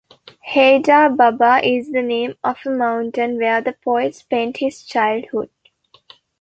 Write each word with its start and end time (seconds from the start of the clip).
Heydar 0.43 1.15
Baba 1.15 1.61
is 1.63 1.91
the 1.91 2.01
name 2.01 2.33
of 2.43 2.57
a 2.65 2.71
mountain 2.71 3.37
where 3.37 3.61
the 3.61 3.73
poet 3.85 4.15
spent 4.15 4.57
his 4.57 4.83
childhood. 4.83 5.51